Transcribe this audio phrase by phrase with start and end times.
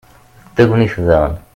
[0.49, 1.35] d tagnit daɣen